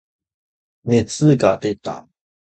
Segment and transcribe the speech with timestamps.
[0.83, 2.09] 熱が出た。